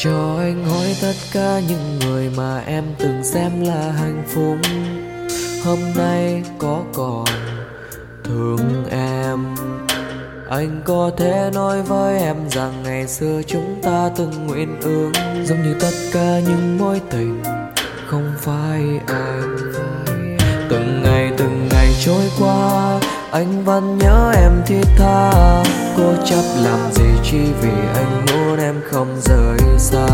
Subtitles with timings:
[0.00, 4.56] cho anh hỏi tất cả những người mà em từng xem là hạnh phúc.
[5.64, 7.24] Hôm nay có còn
[10.48, 15.10] anh có thể nói với em rằng ngày xưa chúng ta từng nguyện ước
[15.44, 17.42] giống như tất cả những mối tình.
[18.06, 19.56] Không phải anh.
[20.70, 25.32] Từng ngày từng ngày trôi qua, anh vẫn nhớ em thiết tha.
[25.96, 30.08] Cô chấp làm gì chỉ vì anh muốn em không rời xa.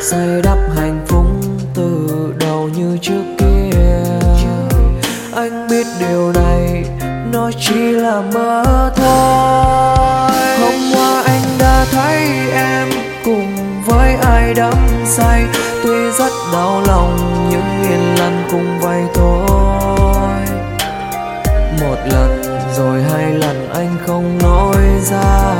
[0.00, 1.26] Xây đắp hạnh phúc
[1.74, 2.08] từ
[2.40, 4.00] đầu như trước kia.
[5.34, 6.84] Anh biết điều này
[7.36, 8.62] nó chỉ là mơ
[8.96, 10.30] thôi.
[10.60, 12.18] Hôm qua anh đã thấy
[12.52, 12.88] em
[13.24, 14.74] cùng với ai đắm
[15.04, 15.44] say,
[15.82, 17.16] tuy rất đau lòng
[17.50, 20.40] nhưng yên lặng cùng vậy thôi.
[21.80, 22.42] Một lần
[22.76, 25.52] rồi hai lần anh không nói ra,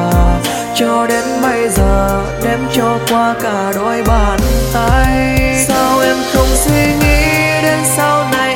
[0.75, 4.39] cho đến bây giờ đếm cho qua cả đôi bàn
[4.75, 5.39] tay.
[5.69, 7.23] Sao em không suy nghĩ
[7.63, 8.56] đến sau này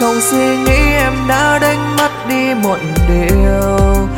[0.00, 4.08] không suy nghĩ, em đã đánh mất đi một điều.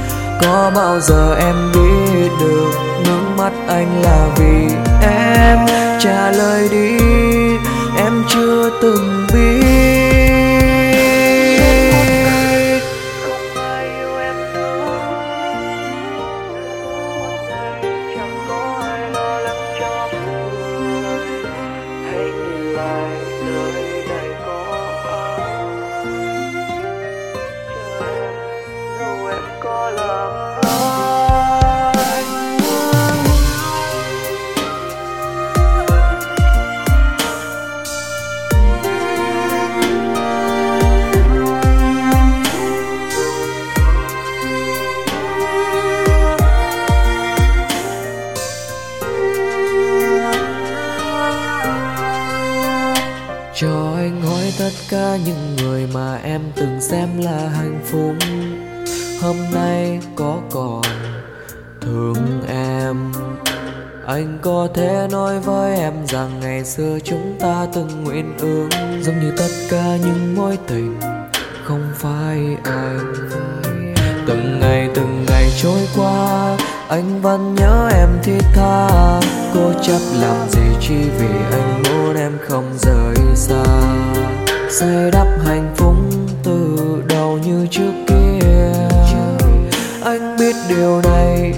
[0.43, 2.73] Có bao giờ em biết được
[3.05, 5.59] nước mắt anh là vì em?
[6.01, 6.99] Trả lời đi,
[7.97, 9.88] em chưa từng biết.
[54.29, 58.15] Hỏi tất cả những người mà em từng xem là hạnh phúc.
[59.23, 60.83] Hôm nay có còn
[61.81, 63.13] thương em.
[64.07, 68.69] Anh có thể nói với em rằng ngày xưa chúng ta từng nguyện ước.
[69.03, 71.01] Giống như tất cả những mối tình
[71.65, 73.15] không phải anh.
[74.27, 76.57] Từng ngày từng ngày trôi qua,
[76.89, 78.89] anh vẫn nhớ em thiết tha.
[79.55, 84.08] Cô chấp làm gì chỉ vì anh muốn em không rời xa
[84.79, 85.95] xây đắp hạnh phúc
[86.45, 86.77] từ
[87.09, 88.73] đầu như trước kia.
[90.05, 91.53] Anh biết điều này,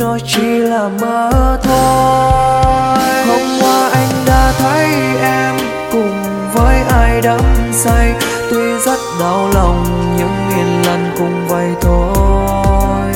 [0.00, 2.98] nó chỉ là mơ thôi.
[3.28, 4.86] Hôm qua anh đã thấy
[5.20, 5.54] em
[5.92, 6.22] cùng
[6.54, 7.40] với ai đắm
[7.72, 8.14] say.
[8.50, 9.84] Tuy rất đau lòng,
[10.18, 13.12] nhưng yên lặng cùng vậy thôi.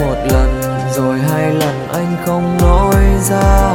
[0.00, 0.60] Một lần
[0.96, 2.94] rồi hai lần anh không nói
[3.30, 3.68] ra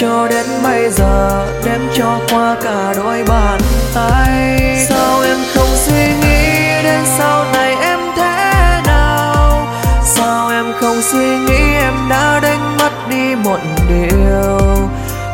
[0.00, 3.60] cho đến bây giờ, đếm cho qua cả đôi bàn
[3.94, 4.76] tay.
[4.88, 9.66] Sao em không suy nghĩ đến sau này em thế nào?
[10.04, 14.58] Sao em không suy nghĩ em đã đánh mất đi một điều?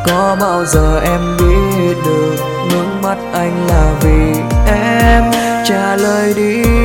[0.06, 2.36] Có bao giờ em biết được
[2.70, 5.24] nước mắt anh là vì em?
[5.64, 6.75] Trả lời đi.